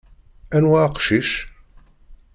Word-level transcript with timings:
Anwa 0.55 0.79
aqcic? 0.87 1.29